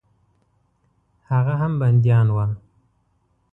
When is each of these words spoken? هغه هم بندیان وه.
هغه 1.29 1.53
هم 1.61 1.73
بندیان 1.81 2.27
وه. 2.35 2.45